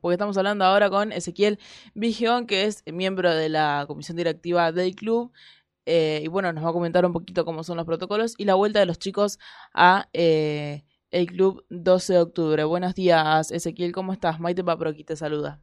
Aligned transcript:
porque 0.00 0.14
estamos 0.14 0.36
hablando 0.38 0.64
ahora 0.64 0.90
con 0.90 1.12
Ezequiel 1.12 1.58
Vigeón, 1.94 2.46
que 2.46 2.64
es 2.64 2.84
miembro 2.92 3.34
de 3.34 3.48
la 3.48 3.84
comisión 3.86 4.16
directiva 4.16 4.72
del 4.72 4.94
club. 4.94 5.32
Eh, 5.86 6.20
y 6.24 6.28
bueno, 6.28 6.52
nos 6.52 6.64
va 6.64 6.70
a 6.70 6.72
comentar 6.72 7.06
un 7.06 7.12
poquito 7.12 7.44
cómo 7.44 7.64
son 7.64 7.78
los 7.78 7.86
protocolos 7.86 8.34
y 8.36 8.44
la 8.44 8.54
vuelta 8.54 8.78
de 8.78 8.86
los 8.86 8.98
chicos 8.98 9.38
a 9.72 10.08
eh, 10.12 10.82
el 11.10 11.26
club 11.26 11.64
12 11.70 12.12
de 12.12 12.20
octubre. 12.20 12.64
Buenos 12.64 12.94
días, 12.94 13.50
Ezequiel, 13.50 13.92
¿cómo 13.92 14.12
estás? 14.12 14.38
Maite 14.38 14.62
Paproqui 14.62 15.04
te 15.04 15.16
saluda. 15.16 15.60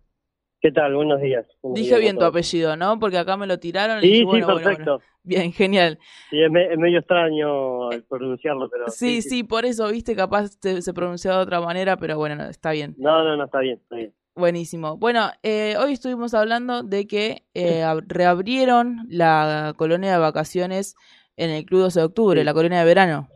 ¿Qué 0.62 0.72
tal? 0.72 0.96
Buenos 0.96 1.22
días. 1.22 1.46
Dije 1.62 1.99
bien 1.99 2.17
tu 2.17 2.26
apellido, 2.26 2.76
¿no? 2.76 2.97
Porque 2.97 3.20
acá 3.20 3.38
me 3.38 3.46
lo 3.46 3.60
tiraron. 3.60 4.02
Sí, 4.02 4.08
y 4.08 4.15
sí, 4.15 4.24
bueno, 4.24 4.47
perfecto. 4.47 4.99
Bien, 5.22 5.52
genial. 5.52 5.99
Sí, 6.31 6.42
es, 6.42 6.49
medio 6.49 6.99
extraño 6.99 7.90
pronunciarlo, 8.10 8.67
pero... 8.70 8.88
Sí, 8.88 9.22
sí, 9.22 9.44
por 9.44 9.65
eso, 9.65 9.88
viste, 9.92 10.15
capaz 10.15 10.58
se, 10.60 10.94
pronuncia 10.94 11.31
de 11.31 11.38
otra 11.38 11.62
manera, 11.62 11.97
pero 11.97 12.17
bueno, 12.17 12.44
está 12.46 12.72
bien. 12.72 12.96
No, 12.97 13.24
no, 13.24 13.38
no, 13.38 13.46
está 13.46 13.60
bien, 13.60 13.79
está 13.81 13.96
bien. 13.96 14.13
Buenísimo. 14.36 14.97
Bueno, 14.97 15.29
eh, 15.44 15.78
hoy 15.78 15.94
estuvimos 15.94 16.34
hablando 16.34 16.84
de 16.84 17.07
que 17.07 17.44
eh, 17.53 17.85
reabrieron 18.05 19.08
la 19.09 19.73
colonia 19.77 20.11
de 20.11 20.17
vacaciones 20.17 20.98
en 21.38 21.52
el 21.52 21.66
Club 21.66 21.81
12 21.84 21.99
de 22.02 22.05
octubre, 22.05 22.44
la 22.44 22.53
colonia 22.53 22.80
de 22.80 22.85
verano. 22.85 23.30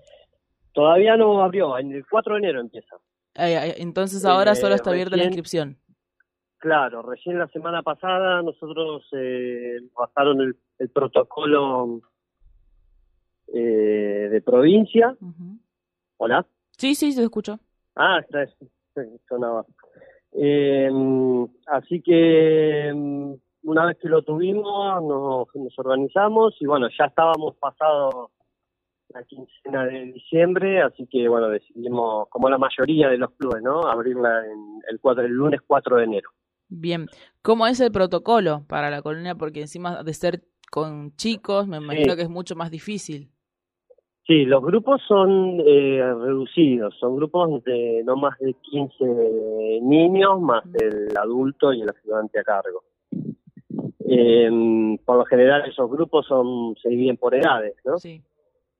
Todavía 0.73 1.15
no 1.15 1.41
abrió, 1.41 1.77
en 1.77 1.93
el 1.93 2.05
4 2.05 2.33
de 2.33 2.39
enero 2.39 2.59
empieza. 2.59 2.97
entonces 3.35 4.25
ahora 4.25 4.55
solo 4.55 4.75
está 4.75 4.89
abierta 4.89 5.15
la 5.15 5.23
inscripción. 5.23 5.77
Claro, 6.59 7.01
recién 7.01 7.39
la 7.39 7.47
semana 7.47 7.81
pasada 7.81 8.41
nosotros 8.41 9.07
eh, 9.13 9.77
bajaron 9.97 10.53
el, 10.79 10.89
protocolo 10.89 12.01
eh, 13.53 14.27
de 14.29 14.41
provincia. 14.41 15.15
¿Hola? 16.17 16.45
Sí, 16.77 16.95
sí, 16.95 17.13
se 17.13 17.23
escucho. 17.23 17.57
Ah, 17.95 18.19
está, 18.19 18.45
sonaba. 19.29 19.65
Eh, 20.33 20.89
así 21.67 22.01
que 22.01 22.91
mm, 22.93 23.33
una 23.63 23.85
vez 23.85 23.97
que 24.01 24.09
lo 24.09 24.21
tuvimos, 24.21 25.03
nos, 25.03 25.47
nos 25.55 25.79
organizamos 25.79 26.55
y 26.59 26.65
bueno, 26.65 26.87
ya 26.97 27.05
estábamos 27.05 27.55
pasados 27.57 28.31
la 29.09 29.23
quincena 29.23 29.85
de 29.85 30.11
diciembre, 30.13 30.81
así 30.81 31.07
que 31.07 31.27
bueno, 31.27 31.49
decidimos, 31.49 32.27
como 32.29 32.49
la 32.49 32.57
mayoría 32.57 33.09
de 33.09 33.17
los 33.17 33.31
clubes, 33.31 33.61
¿no? 33.63 33.81
Abrirla 33.81 34.45
en 34.45 34.81
el, 34.89 34.99
cuatro, 34.99 35.25
el 35.25 35.31
lunes 35.31 35.61
4 35.65 35.97
de 35.97 36.03
enero. 36.03 36.29
Bien, 36.67 37.07
¿cómo 37.41 37.65
es 37.65 37.79
el 37.79 37.91
protocolo 37.91 38.65
para 38.67 38.91
la 38.91 39.01
colonia? 39.01 39.35
Porque 39.35 39.61
encima 39.61 40.03
de 40.03 40.13
ser 40.13 40.43
con 40.69 41.15
chicos, 41.15 41.67
me 41.67 41.77
imagino 41.77 42.15
que 42.15 42.21
es 42.21 42.29
mucho 42.29 42.55
más 42.55 42.69
difícil. 42.69 43.31
Sí, 44.29 44.45
los 44.45 44.63
grupos 44.63 45.01
son 45.07 45.59
eh, 45.65 46.03
reducidos, 46.03 46.93
son 46.99 47.15
grupos 47.15 47.63
de 47.63 48.03
no 48.05 48.15
más 48.15 48.37
de 48.37 48.53
15 48.53 49.79
niños, 49.81 50.39
más 50.39 50.63
el 50.79 51.17
adulto 51.17 51.73
y 51.73 51.81
el 51.81 51.89
ayudante 51.89 52.39
a 52.39 52.43
cargo. 52.43 52.83
Eh, 54.07 54.99
por 55.03 55.17
lo 55.17 55.25
general 55.25 55.67
esos 55.67 55.89
grupos 55.89 56.27
son 56.27 56.75
se 56.75 56.89
dividen 56.89 57.17
por 57.17 57.33
edades, 57.33 57.73
¿no? 57.83 57.97
Sí. 57.97 58.21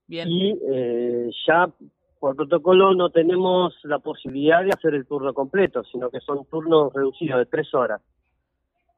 Bien. 0.06 0.30
Y 0.30 0.56
eh, 0.72 1.31
ya 1.47 1.67
por 2.19 2.36
protocolo 2.36 2.94
no 2.94 3.09
tenemos 3.09 3.73
la 3.86 3.97
posibilidad 3.97 4.63
de 4.63 4.69
hacer 4.69 4.94
el 4.94 5.08
turno 5.08 5.34
completo, 5.34 5.84
sino 5.84 6.11
que 6.11 6.19
son 6.19 6.45
turnos 6.45 6.94
reducidos 6.94 7.39
de 7.39 7.45
tres 7.47 7.73
horas. 7.73 8.00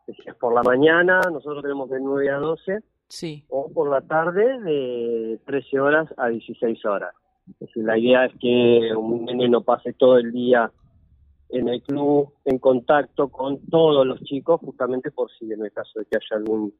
Es 0.06 0.36
por 0.36 0.54
la 0.54 0.64
mañana 0.64 1.22
nosotros 1.32 1.62
tenemos 1.62 1.90
de 1.90 2.02
9 2.02 2.30
a 2.30 2.40
12, 2.40 2.80
sí. 3.12 3.46
o 3.50 3.72
por 3.72 3.90
la 3.90 4.02
tarde 4.02 4.60
de 4.62 5.40
13 5.46 5.80
horas 5.80 6.10
a 6.18 6.28
16 6.30 6.86
horas. 6.86 7.14
Es 7.48 7.60
decir, 7.60 7.84
la 7.84 7.98
idea 7.98 8.26
es 8.26 8.34
que 8.40 8.96
un 8.96 9.26
nene 9.26 9.50
no 9.50 9.62
pase 9.62 9.94
todo 9.94 10.18
el 10.18 10.32
día 10.32 10.72
en 11.50 11.68
el 11.68 11.82
club 11.82 12.34
en 12.46 12.60
contacto 12.60 13.30
con 13.30 13.60
todos 13.68 14.06
los 14.08 14.22
chicos, 14.22 14.60
justamente 14.62 15.12
por 15.12 15.30
si 15.32 15.52
en 15.52 15.64
el 15.64 15.72
caso 15.72 16.00
de 16.00 16.06
que 16.06 16.18
haya 16.18 16.38
algún 16.38 16.74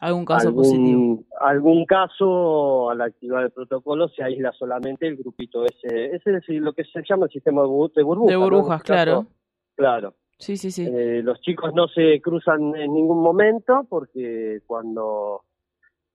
algún 0.00 0.24
caso 0.26 0.54
positivo. 0.54 1.24
Algún 1.40 1.86
caso 1.86 2.90
al 2.90 3.00
activar 3.00 3.44
el 3.44 3.50
protocolo 3.50 4.08
se 4.08 4.22
aísla 4.22 4.52
solamente 4.52 5.06
el 5.06 5.16
grupito 5.16 5.64
ese. 5.64 6.14
Ese 6.14 6.36
es 6.36 6.48
lo 6.48 6.74
que 6.74 6.84
se 6.84 7.02
llama 7.08 7.26
el 7.26 7.32
sistema 7.32 7.62
de 7.62 7.68
burbujas. 7.68 8.26
De 8.26 8.36
burbujas, 8.36 8.82
claro. 8.82 9.26
claro. 9.76 10.14
Sí, 10.38 10.56
sí, 10.56 10.70
sí. 10.70 10.86
Eh, 10.86 11.22
los 11.22 11.40
chicos 11.40 11.72
no 11.74 11.88
se 11.88 12.20
cruzan 12.20 12.74
en 12.76 12.92
ningún 12.92 13.22
momento 13.22 13.86
porque 13.88 14.60
cuando 14.66 15.42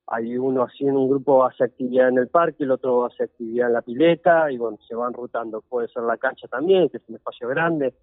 hay 0.07 0.37
uno 0.37 0.63
así 0.63 0.85
en 0.85 0.97
un 0.97 1.09
grupo 1.09 1.45
hace 1.45 1.63
actividad 1.63 2.09
en 2.09 2.17
el 2.17 2.27
parque, 2.27 2.63
el 2.63 2.71
otro 2.71 3.05
hace 3.05 3.23
actividad 3.23 3.67
en 3.67 3.73
la 3.73 3.81
pileta 3.81 4.51
y 4.51 4.57
bueno, 4.57 4.77
se 4.87 4.95
van 4.95 5.13
rotando. 5.13 5.61
Puede 5.61 5.87
ser 5.87 6.03
la 6.03 6.17
cancha 6.17 6.47
también, 6.47 6.89
que 6.89 6.97
es 6.97 7.03
un 7.07 7.15
espacio 7.15 7.47
grande. 7.47 7.93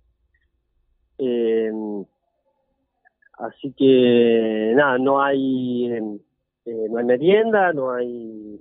Eh, 1.18 1.72
Así 3.38 3.72
que 3.72 4.72
nada, 4.74 4.98
no 4.98 5.22
hay 5.22 5.92
eh, 5.92 6.88
no 6.90 6.98
hay 6.98 7.04
merienda, 7.04 7.72
no 7.72 7.92
hay 7.92 8.58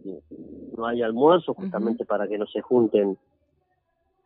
no 0.75 0.85
hay 0.85 1.01
almuerzo 1.01 1.53
justamente 1.53 2.05
para 2.05 2.27
que 2.27 2.37
no 2.37 2.45
se 2.45 2.61
junten 2.61 3.17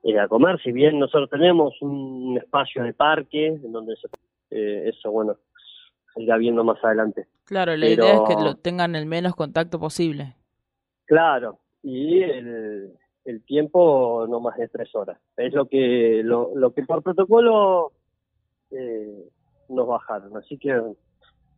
eh, 0.04 0.20
a 0.20 0.28
comer. 0.28 0.60
Si 0.62 0.72
bien 0.72 1.00
nosotros 1.00 1.30
tenemos 1.30 1.74
un 1.82 2.38
espacio 2.38 2.84
de 2.84 2.94
parque 2.94 3.48
en 3.48 3.72
donde 3.72 3.96
se, 3.96 4.08
eh, 4.52 4.90
eso 4.90 5.12
bueno 5.12 5.36
se 6.14 6.24
irá 6.24 6.38
viendo 6.38 6.64
más 6.64 6.84
adelante. 6.84 7.28
Claro, 7.46 7.76
la 7.76 7.88
idea 7.88 8.16
es 8.16 8.22
que 8.28 8.44
lo 8.44 8.56
tengan 8.56 8.96
el 8.96 9.06
menos 9.06 9.36
contacto 9.36 9.80
posible. 9.80 10.36
Claro, 11.06 11.60
y 11.82 12.22
el, 12.22 12.94
el 13.26 13.44
tiempo 13.44 14.26
no 14.30 14.40
más 14.40 14.58
de 14.58 14.68
tres 14.68 14.94
horas. 14.96 15.20
Es 15.38 15.54
lo 15.54 15.68
que 15.68 16.22
lo, 16.24 16.52
lo 16.56 16.74
que 16.74 16.84
por 16.84 17.04
protocolo 17.04 17.92
eh, 18.72 19.30
nos 19.70 19.88
bajaron. 19.88 20.36
Así 20.38 20.58
que 20.58 20.80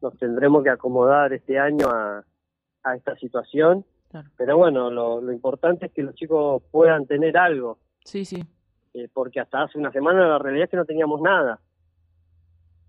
nos 0.01 0.17
tendremos 0.17 0.63
que 0.63 0.69
acomodar 0.69 1.33
este 1.33 1.59
año 1.59 1.87
a, 1.87 2.23
a 2.83 2.95
esta 2.95 3.15
situación. 3.17 3.85
Pero 4.35 4.57
bueno, 4.57 4.91
lo, 4.91 5.21
lo, 5.21 5.31
importante 5.31 5.85
es 5.85 5.93
que 5.93 6.03
los 6.03 6.15
chicos 6.15 6.61
puedan 6.69 7.05
tener 7.05 7.37
algo. 7.37 7.77
Sí, 8.03 8.25
sí. 8.25 8.43
Eh, 8.93 9.07
porque 9.13 9.39
hasta 9.39 9.63
hace 9.63 9.77
una 9.77 9.91
semana 9.91 10.27
la 10.27 10.39
realidad 10.39 10.65
es 10.65 10.71
que 10.71 10.77
no 10.77 10.85
teníamos 10.85 11.21
nada. 11.21 11.59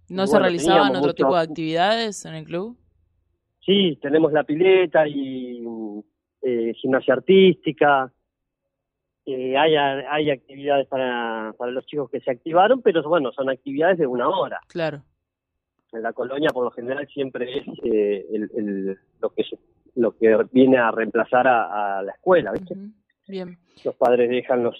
¿No 0.09 0.27
se 0.27 0.39
realizaban 0.39 0.95
otro 0.97 1.15
tipo 1.15 1.35
de 1.35 1.43
actividades 1.43 2.25
en 2.25 2.35
el 2.35 2.45
club? 2.45 2.77
Sí, 3.65 3.99
tenemos 4.03 4.33
la 4.33 4.45
pileta 4.45 5.07
y 5.07 5.65
eh, 6.43 6.73
gimnasia 6.75 7.15
artística, 7.15 8.13
eh, 9.25 9.57
hay, 9.57 9.77
hay 9.77 10.31
actividades 10.31 10.89
para, 10.89 11.55
para 11.57 11.71
los 11.71 11.87
chicos 11.87 12.11
que 12.11 12.21
se 12.21 12.31
activaron, 12.31 12.83
pero 12.83 13.03
bueno, 13.05 13.31
son 13.33 13.49
actividades 13.51 13.99
de 13.99 14.07
una 14.07 14.29
hora. 14.29 14.61
Claro. 14.67 15.03
En 15.93 16.03
la 16.03 16.13
colonia, 16.13 16.51
por 16.51 16.65
lo 16.65 16.71
general, 16.71 17.07
siempre 17.07 17.59
es 17.59 17.67
eh, 17.85 18.27
el, 18.33 18.99
lo 19.21 19.31
que 19.31 19.45
lo 19.95 20.17
que 20.17 20.35
viene 20.51 20.79
a 20.79 20.91
reemplazar 20.91 21.47
a, 21.47 22.03
la 22.03 22.13
escuela, 22.13 22.51
¿viste? 22.53 22.75
Bien. 23.29 23.59
Los 23.85 23.95
padres 23.95 24.31
dejan 24.31 24.65
los 24.65 24.75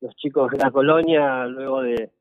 los 0.00 0.14
chicos 0.16 0.50
de 0.50 0.58
la 0.58 0.70
colonia 0.70 1.46
luego 1.46 1.82
de 1.82 2.12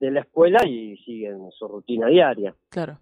de 0.00 0.10
la 0.10 0.20
escuela 0.20 0.60
y 0.66 0.96
siguen 0.98 1.50
su 1.50 1.66
rutina 1.66 2.08
diaria. 2.08 2.54
Claro. 2.70 2.98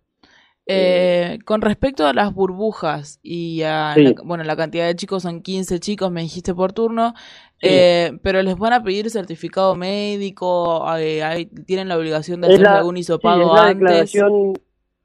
Eh, 0.69 1.39
con 1.45 1.61
respecto 1.61 2.05
a 2.07 2.13
las 2.13 2.35
burbujas 2.35 3.21
y 3.23 3.63
a, 3.63 3.95
la, 3.97 4.15
bueno, 4.25 4.43
la 4.43 4.57
cantidad 4.57 4.87
de 4.87 4.97
chicos 4.97 5.23
son 5.23 5.41
15 5.41 5.79
chicos, 5.79 6.11
me 6.11 6.23
dijiste 6.23 6.55
por 6.55 6.73
turno, 6.73 7.15
eh, 7.63 8.19
pero 8.25 8.43
les 8.43 8.59
van 8.59 8.73
a 8.73 8.83
pedir 8.83 9.09
certificado 9.09 9.77
médico, 9.77 10.85
eh, 10.99 11.49
tienen 11.67 11.87
la 11.87 11.97
obligación 11.97 12.41
de 12.41 12.49
hacer 12.49 12.67
algún 12.67 12.97
hisopado 12.97 13.55
la 13.55 13.63
antes. 13.63 13.79
Declaración, 13.79 14.55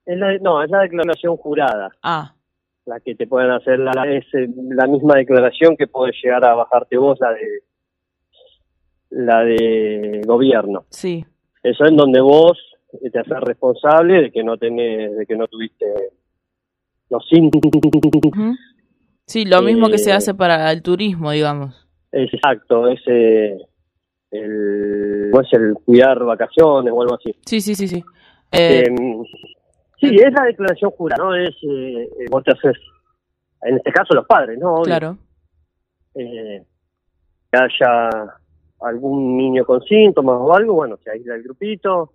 es 0.08 0.18
la, 0.18 0.36
no, 0.40 0.64
es 0.64 0.72
la 0.72 0.80
declaración 0.80 1.38
jurada. 1.38 1.92
Ah. 2.02 2.34
La 2.86 3.00
que 3.00 3.14
te 3.14 3.28
pueden 3.28 3.52
hacer, 3.52 3.78
la, 3.78 3.92
es 4.12 4.26
la 4.34 4.88
misma 4.88 5.18
declaración 5.18 5.78
que 5.78 5.86
puede 5.86 6.12
llegar 6.24 6.44
a 6.44 6.56
bajarte 6.56 6.98
vos, 6.98 7.20
la 7.20 7.34
de 7.34 7.62
la 9.12 9.44
de 9.44 10.22
gobierno. 10.26 10.86
Sí. 10.90 11.26
Eso 11.62 11.86
es 11.86 11.96
donde 11.96 12.22
vos 12.22 12.58
te 13.00 13.20
haces 13.20 13.40
responsable 13.42 14.24
de 14.24 14.32
que 14.32 14.44
no 14.44 14.58
tenés, 14.58 15.16
de 15.16 15.26
que 15.26 15.36
no 15.36 15.48
tuviste 15.48 15.86
los 17.10 17.28
síntomas. 17.28 18.58
Sí, 19.28 19.46
lo 19.46 19.62
mismo 19.62 19.90
que 19.90 19.98
se 19.98 20.10
eh, 20.10 20.14
hace 20.14 20.34
para 20.34 20.72
el 20.72 20.82
turismo, 20.82 21.32
digamos. 21.32 21.88
Exacto, 22.12 22.88
ese 22.88 23.58
el, 24.32 25.32
es 25.34 25.54
el 25.54 25.74
cuidar 25.86 26.24
vacaciones 26.24 26.92
o 26.94 27.02
algo 27.02 27.16
así. 27.16 27.36
Sí, 27.46 27.62
sí, 27.62 27.76
sí, 27.76 27.88
sí. 27.88 28.04
Eh, 28.52 28.86
em, 28.88 29.24
sí, 30.00 30.16
es 30.16 30.34
la 30.34 30.46
declaración 30.46 30.92
jura, 30.92 31.16
¿no? 31.18 31.36
Es, 31.36 31.56
eh, 31.64 32.10
vos 32.30 32.44
te 32.44 32.52
haces, 32.52 32.78
en 33.62 33.78
este 33.78 33.92
caso 33.92 34.14
los 34.14 34.26
padres, 34.26 34.58
¿no? 34.60 34.82
Claro. 34.82 35.18
Eh, 36.16 36.64
que 37.52 37.58
haya 37.58 38.10
algún 38.82 39.38
niño 39.38 39.66
con 39.66 39.82
síntomas 39.82 40.38
o 40.40 40.54
algo, 40.54 40.74
bueno, 40.74 40.98
se 41.04 41.12
aísla 41.12 41.36
el 41.36 41.44
grupito, 41.44 42.14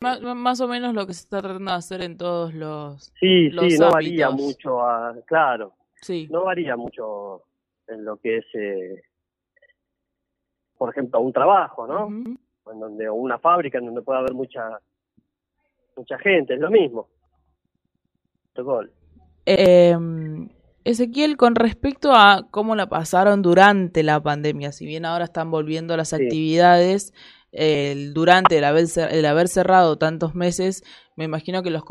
más, 0.00 0.60
o 0.62 0.66
menos 0.66 0.94
lo 0.94 1.06
que 1.06 1.12
se 1.12 1.20
está 1.20 1.42
tratando 1.42 1.72
de 1.72 1.76
hacer 1.76 2.00
en 2.00 2.16
todos 2.16 2.54
los. 2.54 3.12
Sí, 3.20 3.50
sí, 3.50 3.78
no 3.78 3.90
varía 3.90 4.30
mucho, 4.30 4.78
claro. 5.26 5.74
Sí. 6.00 6.26
No 6.30 6.44
varía 6.44 6.74
mucho 6.74 7.42
en 7.86 8.06
lo 8.06 8.16
que 8.16 8.38
es, 8.38 8.46
eh, 8.54 9.02
por 10.78 10.88
ejemplo, 10.88 11.20
un 11.20 11.32
trabajo, 11.34 11.86
¿no? 11.86 12.08
en 12.72 12.78
donde 12.78 13.08
o 13.08 13.14
una 13.14 13.38
fábrica 13.38 13.78
en 13.78 13.86
donde 13.86 14.02
pueda 14.02 14.20
haber 14.20 14.32
mucha 14.32 14.78
mucha 15.96 16.18
gente, 16.18 16.54
es 16.54 16.60
lo 16.60 16.70
mismo. 16.70 17.08
Eh, 19.44 19.96
Ezequiel, 20.84 21.36
con 21.36 21.54
respecto 21.54 22.12
a 22.12 22.48
cómo 22.50 22.74
la 22.74 22.88
pasaron 22.88 23.42
durante 23.42 24.02
la 24.02 24.22
pandemia, 24.22 24.72
si 24.72 24.86
bien 24.86 25.04
ahora 25.04 25.24
están 25.24 25.50
volviendo 25.50 25.96
las 25.96 26.12
actividades, 26.12 27.12
durante 28.12 28.58
el 28.58 28.64
haber, 28.64 28.86
el 29.10 29.26
haber, 29.26 29.48
cerrado 29.48 29.98
tantos 29.98 30.34
meses, 30.34 30.84
me 31.16 31.24
imagino 31.24 31.62
que 31.62 31.70
los 31.70 31.82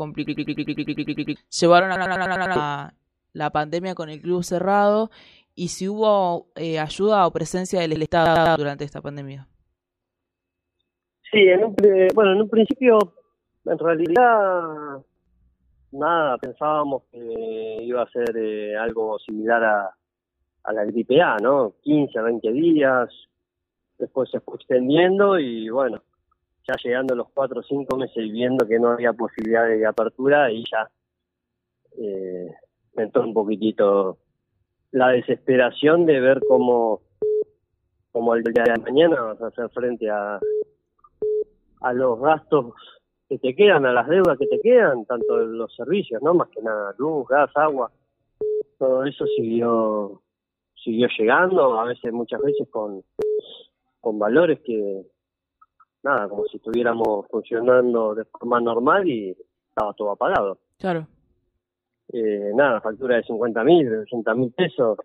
llevaron 1.50 1.92
a 1.92 2.92
la, 3.32 3.50
pandemia 3.50 3.94
con 3.94 4.08
el 4.08 4.20
club 4.20 4.42
cerrado 4.42 5.10
y 5.54 5.68
si 5.68 5.88
hubo 5.88 6.48
eh, 6.56 6.78
ayuda 6.78 7.26
o 7.26 7.30
presencia 7.32 7.80
del 7.80 8.02
Estado 8.02 8.56
durante 8.56 8.84
esta 8.84 9.02
pandemia. 9.02 9.46
Sí, 11.30 11.38
en 11.38 11.64
un, 11.64 11.76
bueno, 12.14 12.32
en 12.32 12.40
un 12.40 12.48
principio, 12.48 12.98
en 13.66 13.78
realidad 13.78 15.04
nada, 15.92 16.38
pensábamos 16.38 17.04
que 17.10 17.78
iba 17.82 18.02
a 18.02 18.10
ser 18.10 18.36
eh, 18.36 18.76
algo 18.76 19.18
similar 19.18 19.64
a, 19.64 19.90
a 20.64 20.72
la 20.72 20.84
gripe 20.84 21.20
A, 21.20 21.36
¿no? 21.36 21.74
15 21.82 22.20
20 22.20 22.52
días, 22.52 23.08
después 23.98 24.30
se 24.30 24.40
fue 24.40 24.56
extendiendo 24.56 25.38
y 25.38 25.68
bueno, 25.68 26.02
ya 26.66 26.74
llegando 26.82 27.14
los 27.14 27.28
4 27.32 27.60
o 27.60 27.62
5 27.62 27.96
meses 27.96 28.16
y 28.16 28.30
viendo 28.30 28.66
que 28.66 28.78
no 28.78 28.88
había 28.88 29.12
posibilidad 29.12 29.66
de 29.66 29.86
apertura 29.86 30.50
y 30.50 30.64
ya 30.70 30.90
eh, 31.98 32.54
entró 32.96 33.22
un 33.22 33.34
poquitito 33.34 34.18
la 34.92 35.08
desesperación 35.08 36.06
de 36.06 36.20
ver 36.20 36.40
cómo, 36.48 37.00
cómo 38.12 38.34
el 38.34 38.42
día 38.42 38.64
de 38.64 38.80
mañana 38.80 39.20
vas 39.22 39.40
a 39.40 39.46
hacer 39.48 39.68
frente 39.70 40.10
a, 40.10 40.40
a 41.80 41.92
los 41.92 42.20
gastos 42.20 42.74
que 43.30 43.38
te 43.38 43.54
quedan, 43.54 43.86
a 43.86 43.92
las 43.92 44.08
deudas 44.08 44.36
que 44.36 44.48
te 44.48 44.58
quedan, 44.58 45.06
tanto 45.06 45.38
los 45.38 45.72
servicios, 45.76 46.20
¿no? 46.20 46.34
Más 46.34 46.48
que 46.48 46.60
nada, 46.60 46.92
luz, 46.98 47.28
gas, 47.28 47.48
agua, 47.54 47.92
todo 48.76 49.04
eso 49.04 49.24
siguió 49.36 50.20
siguió 50.74 51.06
llegando, 51.16 51.78
a 51.78 51.84
veces, 51.84 52.12
muchas 52.12 52.40
veces 52.40 52.66
con, 52.70 53.04
con 54.00 54.18
valores 54.18 54.58
que, 54.64 55.06
nada, 56.02 56.28
como 56.28 56.44
si 56.46 56.56
estuviéramos 56.56 57.26
funcionando 57.28 58.16
de 58.16 58.24
forma 58.24 58.60
normal 58.60 59.06
y 59.06 59.36
estaba 59.68 59.92
todo 59.92 60.10
apagado. 60.10 60.58
Claro. 60.78 61.06
Eh, 62.12 62.50
nada, 62.54 62.80
factura 62.80 63.16
de 63.16 63.22
50 63.22 63.62
mil, 63.62 63.88
de 63.88 63.98
80 63.98 64.34
mil 64.34 64.52
pesos 64.52 64.98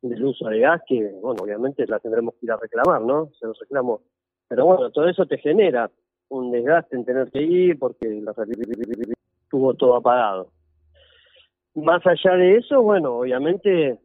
del 0.00 0.24
uso 0.24 0.46
de 0.48 0.60
gas 0.60 0.82
que, 0.86 1.10
bueno, 1.20 1.42
obviamente 1.42 1.84
la 1.88 1.98
tendremos 1.98 2.34
que 2.34 2.46
ir 2.46 2.52
a 2.52 2.56
reclamar, 2.56 3.02
¿no? 3.02 3.30
Se 3.40 3.46
los 3.46 3.58
reclamo. 3.58 4.02
Pero 4.46 4.64
bueno, 4.64 4.90
todo 4.92 5.08
eso 5.08 5.26
te 5.26 5.38
genera 5.38 5.90
un 6.28 6.50
desgaste 6.50 6.96
en 6.96 7.04
tener 7.04 7.30
que 7.30 7.42
ir 7.42 7.78
porque 7.78 8.08
la 8.22 8.34
estuvo 9.42 9.74
todo 9.74 9.96
apagado. 9.96 10.50
Más 11.74 12.04
allá 12.06 12.36
de 12.36 12.56
eso, 12.56 12.82
bueno, 12.82 13.18
obviamente, 13.18 13.98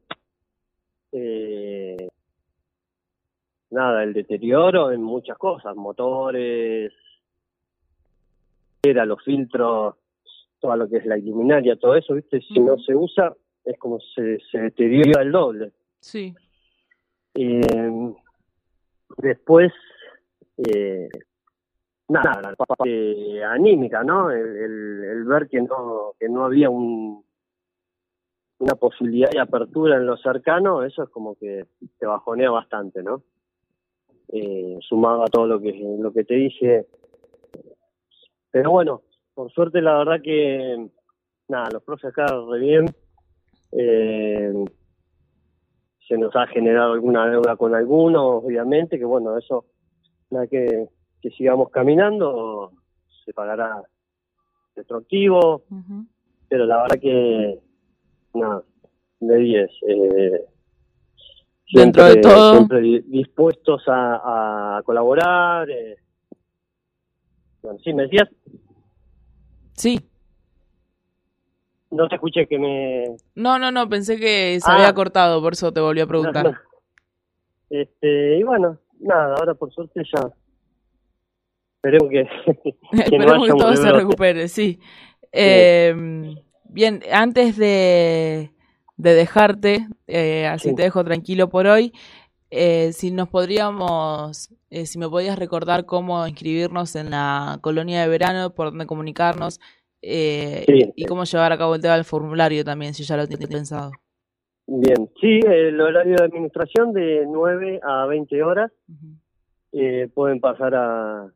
eh, 1.12 2.08
nada, 3.72 4.04
el 4.04 4.14
deterioro 4.14 4.92
en 4.92 5.02
muchas 5.02 5.38
cosas, 5.38 5.76
motores, 5.76 6.94
era 8.84 9.06
los 9.06 9.24
filtros, 9.24 9.96
todo 10.60 10.76
lo 10.76 10.90
que 10.90 10.98
es 10.98 11.06
la 11.06 11.18
iluminaria, 11.18 11.76
todo 11.78 11.96
eso, 11.96 12.14
¿viste? 12.14 12.42
Si 12.42 12.60
no 12.60 12.78
se 12.78 12.96
usa, 12.96 13.34
es 13.66 13.78
como 13.80 14.00
se, 14.00 14.40
se 14.52 14.60
deteriora 14.60 15.22
el 15.22 15.32
doble. 15.32 15.72
Sí. 16.00 16.34
Eh, 17.34 18.14
después, 19.18 19.72
eh, 20.58 21.10
nada, 22.14 22.42
la 22.42 22.56
parte 22.56 23.44
anímica, 23.44 24.04
¿no? 24.04 24.30
El, 24.30 25.24
ver 25.26 25.48
que 25.48 25.62
no, 25.62 26.14
que 26.20 26.30
no 26.30 26.46
había 26.46 26.70
un, 26.70 27.24
una 28.60 28.76
posibilidad 28.76 29.30
de 29.32 29.40
apertura 29.40 29.96
en 29.96 30.06
lo 30.06 30.18
cercano, 30.18 30.84
eso 30.84 31.04
es 31.04 31.10
como 31.10 31.36
que 31.36 31.66
te 31.98 32.06
bajonea 32.06 32.52
bastante, 32.52 33.02
¿no? 33.02 33.24
Eh, 34.30 34.78
sumado 34.82 35.24
a 35.24 35.28
todo 35.28 35.48
lo 35.48 35.60
que, 35.60 35.74
lo 36.00 36.12
que 36.12 36.24
te 36.24 36.36
dije. 36.36 36.86
Pero 38.52 38.72
bueno, 38.72 39.02
por 39.34 39.52
suerte 39.52 39.82
la 39.82 39.98
verdad 39.98 40.22
que, 40.22 40.88
nada, 41.48 41.70
los 41.72 41.84
profes 41.84 42.12
acá 42.12 42.26
re 42.50 42.60
bien. 42.60 42.86
Eh, 43.72 44.66
se 46.08 46.18
nos 46.18 46.36
ha 46.36 46.46
generado 46.48 46.94
alguna 46.94 47.28
deuda 47.28 47.56
con 47.56 47.74
algunos, 47.74 48.44
obviamente, 48.44 49.00
que 49.00 49.06
bueno, 49.06 49.38
eso, 49.38 49.66
nada 50.30 50.48
que 50.48 50.90
que 51.24 51.30
sigamos 51.30 51.70
caminando, 51.70 52.74
se 53.24 53.32
pagará 53.32 53.82
retroactivo, 54.76 55.64
pero 56.50 56.66
la 56.66 56.82
verdad 56.82 57.00
que, 57.00 57.60
nada, 58.34 58.62
de 59.22 59.38
10. 59.38 59.72
Eh, 59.88 60.46
Dentro 61.74 62.04
de 62.04 62.18
todo. 62.18 62.58
Siempre 62.58 62.82
dispuestos 63.08 63.84
a, 63.88 64.82
colaborar. 64.86 65.70
Eh. 65.70 65.96
Bueno, 67.62 67.80
sí, 67.82 67.94
¿me 67.94 68.04
decías? 68.04 68.30
Sí. 69.78 70.00
No 71.90 72.10
te 72.10 72.16
escuché 72.16 72.48
que 72.48 72.60
me... 72.60 73.16
No, 73.36 73.58
no, 73.58 73.72
no, 73.72 73.88
pensé 73.88 74.20
que 74.20 74.60
se 74.60 74.70
había 74.70 74.90
ah. 74.90 74.94
cortado, 74.94 75.42
por 75.42 75.54
eso 75.54 75.72
te 75.72 75.80
volví 75.80 76.02
a 76.02 76.08
preguntar. 76.08 76.54
Este, 77.70 78.38
y 78.38 78.44
bueno, 78.44 78.78
nada, 79.00 79.34
ahora 79.34 79.56
por 79.56 79.74
suerte 79.74 80.04
ya 80.14 80.30
Esperemos 81.84 82.10
que, 82.10 82.22
Esperemos 82.94 83.48
que 83.48 83.54
todo 83.54 83.76
se 83.76 83.92
recupere, 83.92 84.48
sí. 84.48 84.80
Eh, 85.34 85.94
bien, 86.70 87.02
antes 87.12 87.58
de, 87.58 88.52
de 88.96 89.14
dejarte, 89.14 89.88
eh, 90.08 90.48
así 90.48 90.74
te 90.76 90.84
dejo 90.84 91.04
tranquilo 91.04 91.50
por 91.50 91.68
hoy, 91.68 91.92
eh, 92.52 92.94
si 92.94 93.12
nos 93.12 93.28
podríamos, 93.28 94.50
si 94.70 94.98
me 94.98 95.10
podías 95.10 95.38
recordar 95.38 95.86
cómo 95.86 96.26
inscribirnos 96.26 96.96
en 96.96 97.10
la 97.10 97.58
colonia 97.62 98.02
de 98.02 98.08
verano, 98.08 98.54
por 98.54 98.68
dónde 98.68 98.86
comunicarnos 98.86 99.60
y 100.02 101.06
cómo 101.06 101.26
llevar 101.26 101.52
a 101.52 101.58
cabo 101.58 101.76
el 101.76 101.82
tema 101.82 101.96
del 101.96 102.06
formulario 102.06 102.64
también, 102.64 102.94
si 102.94 103.04
ya 103.04 103.18
lo 103.18 103.28
tienes 103.28 103.50
pensado. 103.50 103.92
Bien, 104.68 105.10
sí, 105.20 105.42
el 105.46 105.82
horario 105.82 106.16
de 106.16 106.24
administración 106.24 106.94
de 106.94 107.26
9 107.28 107.82
a 107.84 108.06
20 108.06 108.42
horas. 108.42 108.72
pueden 110.14 110.40
pasar 110.40 110.76
a, 110.76 111.34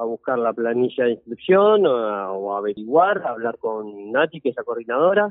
a 0.00 0.04
buscar 0.04 0.38
la 0.38 0.54
planilla 0.54 1.04
de 1.04 1.12
inscripción 1.12 1.86
o 1.86 2.54
a, 2.54 2.58
averiguar, 2.58 3.18
a 3.18 3.30
hablar 3.30 3.58
con 3.58 4.10
Nati, 4.10 4.40
que 4.40 4.48
es 4.48 4.56
la 4.56 4.64
coordinadora. 4.64 5.28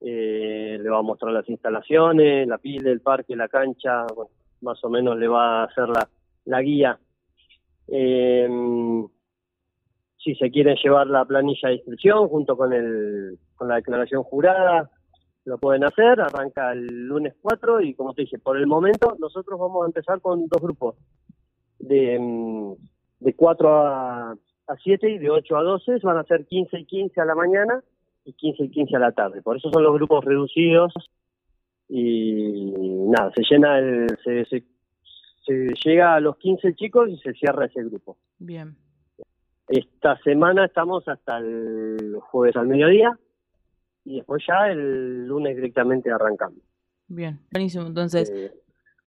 Eh, 0.00 0.78
le 0.80 0.90
va 0.90 0.98
a 0.98 1.02
mostrar 1.02 1.32
las 1.32 1.48
instalaciones, 1.48 2.48
la 2.48 2.58
pila, 2.58 2.90
el 2.90 3.00
parque, 3.00 3.36
la 3.36 3.48
cancha, 3.48 4.04
más 4.62 4.82
o 4.84 4.90
menos 4.90 5.16
le 5.16 5.28
va 5.28 5.60
a 5.60 5.64
hacer 5.66 5.88
la, 5.88 6.08
la 6.46 6.60
guía. 6.60 6.98
Eh, 7.86 8.48
si 10.16 10.34
se 10.34 10.50
quiere 10.50 10.74
llevar 10.82 11.06
la 11.06 11.24
planilla 11.24 11.68
de 11.68 11.76
inscripción 11.76 12.28
junto 12.28 12.56
con, 12.56 12.72
el, 12.72 13.38
con 13.54 13.68
la 13.68 13.76
declaración 13.76 14.24
jurada, 14.24 14.90
lo 15.44 15.56
pueden 15.58 15.84
hacer, 15.84 16.20
arranca 16.20 16.72
el 16.72 17.06
lunes 17.06 17.34
4 17.40 17.80
y 17.82 17.94
como 17.94 18.12
te 18.12 18.22
dije, 18.22 18.38
por 18.38 18.56
el 18.56 18.66
momento 18.66 19.16
nosotros 19.20 19.58
vamos 19.58 19.84
a 19.84 19.86
empezar 19.86 20.20
con 20.20 20.48
dos 20.48 20.60
grupos 20.60 20.96
de 21.78 22.18
mm, 22.18 22.74
de 23.20 23.34
4 23.34 23.68
a, 23.68 24.30
a 24.32 24.76
7 24.82 25.10
y 25.10 25.18
de 25.18 25.30
8 25.30 25.56
a 25.56 25.62
12 25.62 25.98
van 26.02 26.18
a 26.18 26.24
ser 26.24 26.46
15 26.46 26.78
y 26.78 26.84
15 26.84 27.20
a 27.20 27.24
la 27.24 27.34
mañana 27.34 27.82
y 28.24 28.32
15 28.32 28.64
y 28.64 28.70
15 28.70 28.96
a 28.96 29.00
la 29.00 29.12
tarde. 29.12 29.42
Por 29.42 29.56
eso 29.56 29.70
son 29.70 29.82
los 29.82 29.94
grupos 29.94 30.24
reducidos 30.24 30.92
y 31.88 32.72
nada, 33.08 33.32
se 33.34 33.42
llena 33.50 33.78
el, 33.78 34.06
se, 34.22 34.44
se, 34.44 34.64
llega 35.84 36.14
a 36.14 36.20
los 36.20 36.36
15 36.36 36.74
chicos 36.74 37.08
y 37.08 37.16
se 37.18 37.32
cierra 37.32 37.66
ese 37.66 37.82
grupo. 37.84 38.18
Bien. 38.38 38.76
Esta 39.66 40.18
semana 40.18 40.66
estamos 40.66 41.08
hasta 41.08 41.38
el 41.38 42.16
jueves 42.20 42.56
al 42.56 42.66
mediodía 42.66 43.18
y 44.04 44.16
después 44.16 44.42
ya 44.46 44.70
el 44.70 45.26
lunes 45.26 45.56
directamente 45.56 46.10
arrancamos. 46.10 46.60
Bien, 47.06 47.40
buenísimo. 47.50 47.86
Entonces, 47.86 48.30
eh, 48.30 48.52